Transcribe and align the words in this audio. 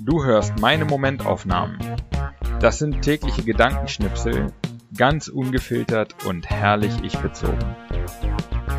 Du 0.00 0.24
hörst 0.24 0.60
meine 0.60 0.84
Momentaufnahmen. 0.84 1.78
Das 2.60 2.78
sind 2.78 3.02
tägliche 3.02 3.42
Gedankenschnipsel, 3.42 4.52
ganz 4.96 5.26
ungefiltert 5.28 6.14
und 6.26 6.48
herrlich 6.48 6.92
ich 7.02 7.18
bezogen. 7.18 7.58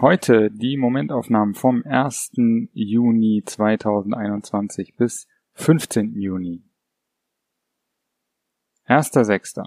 Heute 0.00 0.50
die 0.50 0.76
Momentaufnahmen 0.76 1.54
vom 1.54 1.82
1. 1.84 2.32
Juni 2.72 3.42
2021 3.44 4.94
bis 4.96 5.26
15. 5.54 6.20
Juni. 6.20 6.67
1.6. 8.88 9.62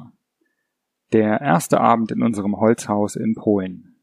Der 1.13 1.41
erste 1.41 1.79
Abend 1.79 2.11
in 2.11 2.23
unserem 2.23 2.57
Holzhaus 2.57 3.15
in 3.15 3.35
Polen. 3.35 4.01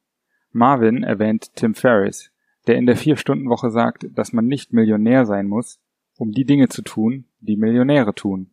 Marvin 0.53 1.03
erwähnt 1.03 1.57
Tim 1.57 1.75
Ferriss, 1.75 2.31
der 2.69 2.77
in 2.77 2.87
der 2.87 2.97
Vier-Stunden-Woche 2.97 3.73
sagt, 3.73 4.07
dass 4.17 4.33
man 4.33 4.47
nicht 4.47 4.73
Millionär 4.73 5.27
sein 5.27 5.49
muss, 5.49 5.81
um 6.19 6.31
die 6.31 6.45
Dinge 6.45 6.69
zu 6.69 6.83
tun, 6.83 7.25
die 7.41 7.57
Millionäre 7.57 8.15
tun. 8.15 8.51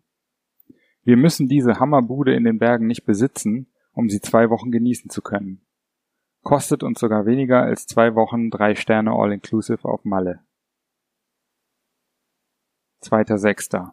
Wir 1.03 1.17
müssen 1.17 1.47
diese 1.47 1.79
Hammerbude 1.79 2.33
in 2.33 2.45
den 2.45 2.57
Bergen 2.57 2.87
nicht 2.87 3.05
besitzen, 3.05 3.67
um 3.93 4.09
sie 4.09 4.19
zwei 4.19 4.49
Wochen 4.49 4.71
genießen 4.71 5.11
zu 5.11 5.21
können. 5.21 5.61
Kostet 6.41 6.81
uns 6.81 6.99
sogar 6.99 7.27
weniger 7.27 7.61
als 7.61 7.85
zwei 7.85 8.15
Wochen 8.15 8.49
drei 8.49 8.73
Sterne 8.73 9.11
All-Inclusive 9.11 9.85
auf 9.87 10.03
Malle. 10.03 10.39
2.6. 13.03 13.91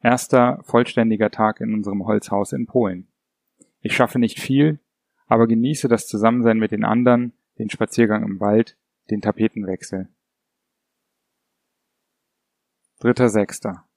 Erster 0.00 0.60
vollständiger 0.62 1.30
Tag 1.30 1.60
in 1.60 1.74
unserem 1.74 2.06
Holzhaus 2.06 2.52
in 2.52 2.66
Polen. 2.66 3.08
Ich 3.80 3.94
schaffe 3.94 4.18
nicht 4.18 4.40
viel, 4.40 4.78
aber 5.26 5.46
genieße 5.46 5.88
das 5.88 6.06
Zusammensein 6.06 6.58
mit 6.58 6.70
den 6.70 6.84
anderen, 6.84 7.32
den 7.58 7.70
Spaziergang 7.70 8.22
im 8.22 8.40
Wald, 8.40 8.76
den 9.10 9.20
Tapetenwechsel. 9.20 10.08
Dritter 13.00 13.28
Sechster. 13.28 13.88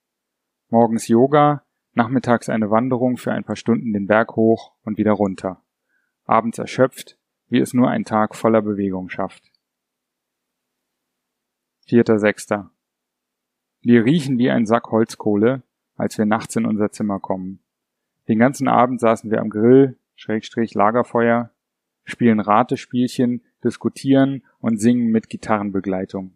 Morgens 0.69 1.07
Yoga, 1.07 1.65
nachmittags 1.93 2.49
eine 2.49 2.71
Wanderung 2.71 3.17
für 3.17 3.31
ein 3.31 3.43
paar 3.43 3.55
Stunden 3.55 3.93
den 3.93 4.07
Berg 4.07 4.35
hoch 4.35 4.73
und 4.83 4.97
wieder 4.97 5.11
runter. 5.11 5.63
Abends 6.25 6.57
erschöpft, 6.57 7.17
wie 7.47 7.59
es 7.59 7.73
nur 7.73 7.89
ein 7.89 8.05
Tag 8.05 8.35
voller 8.35 8.61
Bewegung 8.61 9.09
schafft. 9.09 9.51
Vierter 11.85 12.19
Sechster. 12.19 12.71
Wir 13.81 14.05
riechen 14.05 14.37
wie 14.37 14.49
ein 14.49 14.65
Sack 14.65 14.91
Holzkohle, 14.91 15.63
als 16.01 16.17
wir 16.17 16.25
nachts 16.25 16.55
in 16.55 16.65
unser 16.65 16.91
Zimmer 16.91 17.19
kommen. 17.19 17.59
Den 18.27 18.39
ganzen 18.39 18.67
Abend 18.67 18.99
saßen 18.99 19.29
wir 19.29 19.39
am 19.39 19.49
Grill, 19.49 19.99
Schrägstrich 20.15 20.73
Lagerfeuer, 20.73 21.51
spielen 22.03 22.39
Ratespielchen, 22.39 23.43
diskutieren 23.63 24.43
und 24.59 24.81
singen 24.81 25.11
mit 25.11 25.29
Gitarrenbegleitung. 25.29 26.33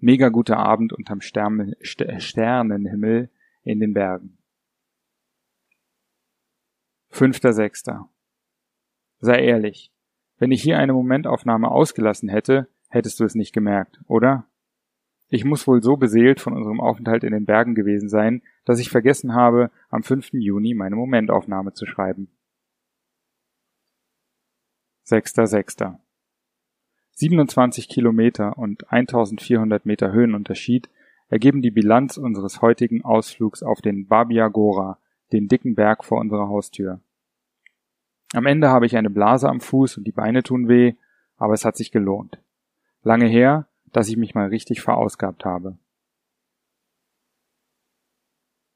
Mega 0.00 0.30
guter 0.30 0.56
Abend 0.56 0.94
unterm 0.94 1.20
Stern 1.20 1.74
Sternenhimmel 1.82 3.30
in 3.64 3.80
den 3.80 3.92
Bergen. 3.92 4.38
Fünfter 7.10 7.52
Sechster. 7.52 8.08
Sei 9.20 9.44
ehrlich. 9.44 9.92
Wenn 10.38 10.52
ich 10.52 10.62
hier 10.62 10.78
eine 10.78 10.94
Momentaufnahme 10.94 11.70
ausgelassen 11.70 12.30
hätte, 12.30 12.68
hättest 12.88 13.20
du 13.20 13.24
es 13.24 13.34
nicht 13.34 13.52
gemerkt, 13.52 14.00
oder? 14.06 14.46
Ich 15.30 15.44
muss 15.44 15.66
wohl 15.66 15.82
so 15.82 15.96
beseelt 15.96 16.40
von 16.40 16.54
unserem 16.54 16.80
Aufenthalt 16.80 17.22
in 17.22 17.32
den 17.32 17.44
Bergen 17.44 17.74
gewesen 17.74 18.08
sein, 18.08 18.42
dass 18.64 18.80
ich 18.80 18.88
vergessen 18.88 19.34
habe, 19.34 19.70
am 19.90 20.02
5. 20.02 20.30
Juni 20.32 20.74
meine 20.74 20.96
Momentaufnahme 20.96 21.74
zu 21.74 21.84
schreiben. 21.84 22.28
6.6. 25.06 25.98
27 27.12 27.88
Kilometer 27.88 28.56
und 28.56 28.90
1400 28.90 29.84
Meter 29.84 30.12
Höhenunterschied 30.12 30.88
ergeben 31.28 31.62
die 31.62 31.70
Bilanz 31.70 32.16
unseres 32.16 32.62
heutigen 32.62 33.04
Ausflugs 33.04 33.62
auf 33.62 33.80
den 33.80 34.06
Babia 34.06 34.48
Gora, 34.48 34.98
den 35.32 35.48
dicken 35.48 35.74
Berg 35.74 36.04
vor 36.04 36.18
unserer 36.20 36.48
Haustür. 36.48 37.00
Am 38.34 38.46
Ende 38.46 38.68
habe 38.70 38.86
ich 38.86 38.96
eine 38.96 39.10
Blase 39.10 39.48
am 39.48 39.60
Fuß 39.60 39.98
und 39.98 40.04
die 40.04 40.12
Beine 40.12 40.42
tun 40.42 40.68
weh, 40.68 40.94
aber 41.36 41.54
es 41.54 41.64
hat 41.64 41.76
sich 41.76 41.90
gelohnt. 41.90 42.40
Lange 43.02 43.26
her, 43.26 43.67
dass 43.92 44.08
ich 44.08 44.16
mich 44.16 44.34
mal 44.34 44.48
richtig 44.48 44.80
verausgabt 44.80 45.44
habe. 45.44 45.78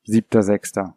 Siebter 0.04 0.42
Sechster. 0.42 0.96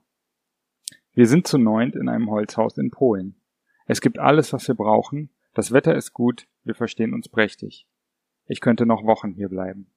Wir 1.13 1.27
sind 1.27 1.47
zu 1.47 1.57
neunt 1.57 1.95
in 1.95 2.09
einem 2.09 2.29
Holzhaus 2.29 2.77
in 2.77 2.91
Polen. 2.91 3.39
Es 3.85 4.01
gibt 4.01 4.19
alles, 4.19 4.51
was 4.51 4.67
wir 4.67 4.75
brauchen, 4.75 5.29
das 5.53 5.71
Wetter 5.71 5.95
ist 5.95 6.11
gut, 6.13 6.47
wir 6.63 6.75
verstehen 6.75 7.13
uns 7.13 7.29
prächtig. 7.29 7.87
Ich 8.47 8.61
könnte 8.61 8.85
noch 8.85 9.05
Wochen 9.05 9.31
hier 9.31 9.47
bleiben. 9.47 9.89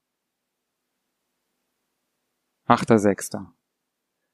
Achter 2.64 2.98
Sechster. 2.98 3.52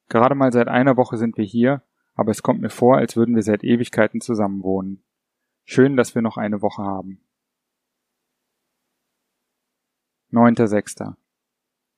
Gerade 0.09 0.35
mal 0.35 0.53
seit 0.53 0.69
einer 0.69 0.97
Woche 0.97 1.17
sind 1.17 1.39
wir 1.39 1.45
hier, 1.45 1.83
aber 2.15 2.31
es 2.31 2.43
kommt 2.43 2.61
mir 2.61 2.71
vor, 2.71 2.99
als 2.99 3.17
würden 3.17 3.35
wir 3.35 3.43
seit 3.43 3.65
Ewigkeiten 3.65 4.21
zusammenwohnen. 4.21 5.03
Schön, 5.65 5.97
dass 5.97 6.15
wir 6.15 6.23
noch 6.23 6.37
eine 6.37 6.61
Woche 6.61 6.83
haben. 6.83 7.25
9.6. 10.35 11.15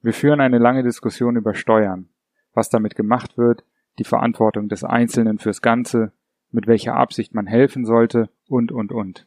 Wir 0.03 0.13
führen 0.13 0.43
eine 0.43 0.59
lange 0.59 0.83
Diskussion 0.83 1.37
über 1.37 1.55
Steuern, 1.55 2.11
was 2.53 2.69
damit 2.69 2.95
gemacht 2.95 3.39
wird, 3.39 3.65
die 3.99 4.05
Verantwortung 4.05 4.69
des 4.69 4.85
Einzelnen 4.85 5.39
fürs 5.39 5.63
Ganze, 5.63 6.13
mit 6.51 6.67
welcher 6.67 6.97
Absicht 6.97 7.35
man 7.35 7.47
helfen 7.47 7.87
sollte 7.87 8.29
und, 8.47 8.73
und, 8.73 8.93
und. 8.93 9.27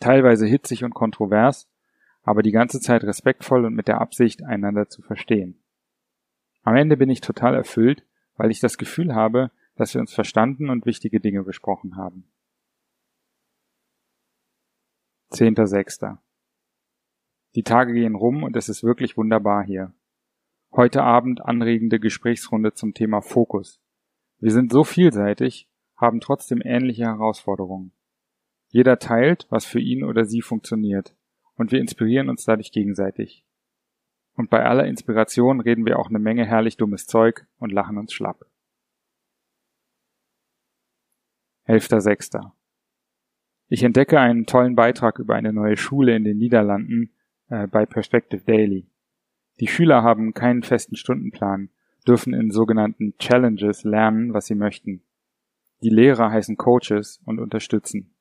Teilweise 0.00 0.46
hitzig 0.46 0.82
und 0.82 0.94
kontrovers, 0.94 1.68
aber 2.22 2.42
die 2.42 2.52
ganze 2.52 2.80
Zeit 2.80 3.04
respektvoll 3.04 3.66
und 3.66 3.74
mit 3.74 3.86
der 3.86 4.00
Absicht, 4.00 4.42
einander 4.42 4.88
zu 4.88 5.02
verstehen. 5.02 5.62
Am 6.62 6.76
Ende 6.76 6.96
bin 6.96 7.10
ich 7.10 7.20
total 7.20 7.54
erfüllt, 7.54 8.02
weil 8.36 8.50
ich 8.50 8.60
das 8.60 8.78
Gefühl 8.78 9.14
habe, 9.14 9.50
dass 9.76 9.92
wir 9.92 10.00
uns 10.00 10.14
verstanden 10.14 10.70
und 10.70 10.86
wichtige 10.86 11.20
Dinge 11.20 11.42
besprochen 11.42 11.96
haben. 11.96 12.24
10.6. 15.32 16.16
Die 17.54 17.62
Tage 17.62 17.92
gehen 17.92 18.16
rum 18.16 18.42
und 18.42 18.56
es 18.56 18.68
ist 18.68 18.82
wirklich 18.82 19.16
wunderbar 19.16 19.64
hier. 19.64 19.92
Heute 20.72 21.04
Abend 21.04 21.44
anregende 21.44 22.00
Gesprächsrunde 22.00 22.74
zum 22.74 22.94
Thema 22.94 23.20
Fokus. 23.20 23.80
Wir 24.40 24.50
sind 24.50 24.72
so 24.72 24.82
vielseitig, 24.82 25.68
haben 25.96 26.20
trotzdem 26.20 26.60
ähnliche 26.64 27.04
Herausforderungen. 27.04 27.92
Jeder 28.70 28.98
teilt, 28.98 29.46
was 29.50 29.64
für 29.64 29.78
ihn 29.78 30.02
oder 30.02 30.24
sie 30.24 30.42
funktioniert, 30.42 31.14
und 31.54 31.70
wir 31.70 31.78
inspirieren 31.78 32.28
uns 32.28 32.44
dadurch 32.44 32.72
gegenseitig. 32.72 33.44
Und 34.34 34.50
bei 34.50 34.64
aller 34.64 34.86
Inspiration 34.86 35.60
reden 35.60 35.86
wir 35.86 36.00
auch 36.00 36.08
eine 36.08 36.18
Menge 36.18 36.44
herrlich 36.44 36.76
dummes 36.76 37.06
Zeug 37.06 37.46
und 37.58 37.70
lachen 37.70 37.98
uns 37.98 38.12
schlapp. 38.12 38.44
11.6. 41.68 42.50
Ich 43.68 43.84
entdecke 43.84 44.18
einen 44.18 44.44
tollen 44.44 44.74
Beitrag 44.74 45.20
über 45.20 45.36
eine 45.36 45.52
neue 45.52 45.76
Schule 45.76 46.16
in 46.16 46.24
den 46.24 46.38
Niederlanden, 46.38 47.14
äh, 47.54 47.66
bei 47.66 47.86
Perspective 47.86 48.42
Daily. 48.44 48.86
Die 49.60 49.68
Schüler 49.68 50.02
haben 50.02 50.34
keinen 50.34 50.62
festen 50.62 50.96
Stundenplan, 50.96 51.70
dürfen 52.06 52.34
in 52.34 52.50
sogenannten 52.50 53.16
Challenges 53.18 53.84
lernen, 53.84 54.34
was 54.34 54.46
sie 54.46 54.54
möchten. 54.54 55.02
Die 55.82 55.90
Lehrer 55.90 56.30
heißen 56.30 56.56
Coaches 56.56 57.20
und 57.24 57.38
unterstützen. 57.38 58.14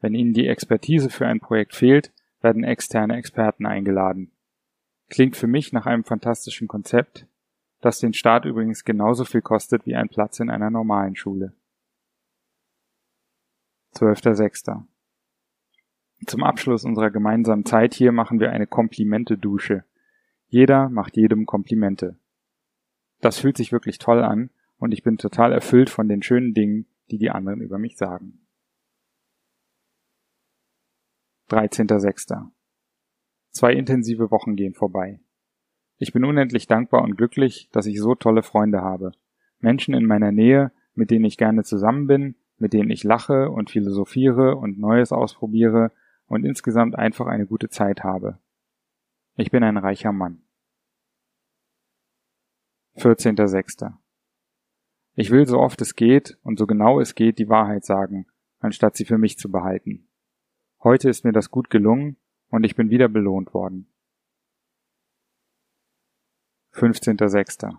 Wenn 0.00 0.14
ihnen 0.14 0.32
die 0.32 0.48
Expertise 0.48 1.10
für 1.10 1.26
ein 1.26 1.40
Projekt 1.40 1.74
fehlt, 1.74 2.12
werden 2.40 2.64
externe 2.64 3.16
Experten 3.16 3.66
eingeladen. 3.66 4.32
Klingt 5.08 5.36
für 5.36 5.46
mich 5.46 5.72
nach 5.72 5.86
einem 5.86 6.04
fantastischen 6.04 6.68
Konzept, 6.68 7.26
das 7.80 8.00
den 8.00 8.12
Staat 8.12 8.44
übrigens 8.44 8.84
genauso 8.84 9.24
viel 9.24 9.42
kostet 9.42 9.86
wie 9.86 9.94
ein 9.94 10.08
Platz 10.08 10.40
in 10.40 10.50
einer 10.50 10.70
normalen 10.70 11.14
Schule. 11.14 11.54
12.06. 13.94 14.84
Zum 16.24 16.42
Abschluss 16.42 16.84
unserer 16.84 17.10
gemeinsamen 17.10 17.64
Zeit 17.66 17.94
hier 17.94 18.10
machen 18.12 18.40
wir 18.40 18.50
eine 18.50 18.66
Komplimente-Dusche. 18.66 19.84
Jeder 20.48 20.88
macht 20.88 21.16
jedem 21.16 21.44
Komplimente. 21.44 22.18
Das 23.20 23.38
fühlt 23.38 23.56
sich 23.56 23.72
wirklich 23.72 23.98
toll 23.98 24.22
an 24.22 24.50
und 24.78 24.92
ich 24.92 25.02
bin 25.02 25.18
total 25.18 25.52
erfüllt 25.52 25.90
von 25.90 26.08
den 26.08 26.22
schönen 26.22 26.54
Dingen, 26.54 26.86
die 27.10 27.18
die 27.18 27.30
anderen 27.30 27.60
über 27.60 27.78
mich 27.78 27.96
sagen. 27.96 28.46
13.06. 31.50 32.50
Zwei 33.50 33.72
intensive 33.72 34.30
Wochen 34.30 34.56
gehen 34.56 34.74
vorbei. 34.74 35.20
Ich 35.98 36.12
bin 36.12 36.24
unendlich 36.24 36.66
dankbar 36.66 37.02
und 37.02 37.16
glücklich, 37.16 37.68
dass 37.72 37.86
ich 37.86 38.00
so 38.00 38.14
tolle 38.14 38.42
Freunde 38.42 38.82
habe. 38.82 39.12
Menschen 39.60 39.94
in 39.94 40.04
meiner 40.04 40.32
Nähe, 40.32 40.72
mit 40.94 41.10
denen 41.10 41.24
ich 41.24 41.38
gerne 41.38 41.62
zusammen 41.62 42.06
bin, 42.06 42.34
mit 42.58 42.72
denen 42.72 42.90
ich 42.90 43.04
lache 43.04 43.50
und 43.50 43.70
philosophiere 43.70 44.56
und 44.56 44.78
Neues 44.78 45.12
ausprobiere 45.12 45.92
und 46.26 46.44
insgesamt 46.44 46.96
einfach 46.96 47.26
eine 47.26 47.46
gute 47.46 47.68
Zeit 47.68 48.04
habe. 48.04 48.38
Ich 49.36 49.50
bin 49.50 49.62
ein 49.62 49.76
reicher 49.76 50.12
Mann. 50.12 50.42
14.06. 52.96 53.92
Ich 55.14 55.30
will 55.30 55.46
so 55.46 55.58
oft 55.58 55.80
es 55.80 55.94
geht 55.94 56.38
und 56.42 56.58
so 56.58 56.66
genau 56.66 57.00
es 57.00 57.14
geht 57.14 57.38
die 57.38 57.48
Wahrheit 57.48 57.84
sagen, 57.84 58.26
anstatt 58.58 58.96
sie 58.96 59.04
für 59.04 59.18
mich 59.18 59.38
zu 59.38 59.50
behalten. 59.50 60.08
Heute 60.82 61.08
ist 61.08 61.24
mir 61.24 61.32
das 61.32 61.50
gut 61.50 61.70
gelungen 61.70 62.16
und 62.48 62.64
ich 62.64 62.76
bin 62.76 62.90
wieder 62.90 63.08
belohnt 63.08 63.54
worden. 63.54 63.88
15.06. 66.74 67.76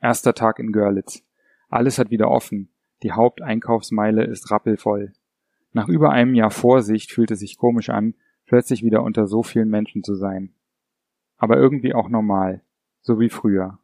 Erster 0.00 0.34
Tag 0.34 0.58
in 0.58 0.72
Görlitz. 0.72 1.24
Alles 1.68 1.98
hat 1.98 2.10
wieder 2.10 2.30
offen. 2.30 2.68
Die 3.02 3.12
Haupteinkaufsmeile 3.12 4.24
ist 4.24 4.50
rappelvoll. 4.50 5.14
Nach 5.76 5.88
über 5.88 6.10
einem 6.10 6.36
Jahr 6.36 6.52
Vorsicht 6.52 7.10
fühlt 7.10 7.32
es 7.32 7.40
sich 7.40 7.58
komisch 7.58 7.90
an, 7.90 8.14
plötzlich 8.46 8.84
wieder 8.84 9.02
unter 9.02 9.26
so 9.26 9.42
vielen 9.42 9.68
Menschen 9.68 10.04
zu 10.04 10.14
sein. 10.14 10.54
Aber 11.36 11.56
irgendwie 11.56 11.94
auch 11.94 12.08
normal, 12.08 12.62
so 13.02 13.18
wie 13.18 13.28
früher. 13.28 13.80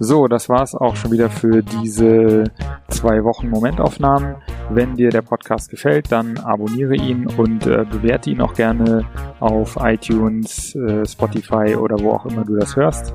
So, 0.00 0.28
das 0.28 0.48
war's 0.48 0.74
auch 0.74 0.96
schon 0.96 1.12
wieder 1.12 1.28
für 1.28 1.62
diese 1.62 2.44
zwei 2.88 3.22
Wochen 3.22 3.50
Momentaufnahmen. 3.50 4.36
Wenn 4.70 4.94
dir 4.94 5.10
der 5.10 5.22
Podcast 5.22 5.68
gefällt, 5.68 6.10
dann 6.10 6.38
abonniere 6.38 6.94
ihn 6.94 7.26
und 7.26 7.66
äh, 7.66 7.84
bewerte 7.84 8.30
ihn 8.30 8.40
auch 8.40 8.54
gerne 8.54 9.04
auf 9.40 9.76
iTunes, 9.78 10.74
äh, 10.74 11.04
Spotify 11.04 11.76
oder 11.76 11.98
wo 12.00 12.12
auch 12.12 12.24
immer 12.24 12.46
du 12.46 12.56
das 12.56 12.76
hörst. 12.76 13.14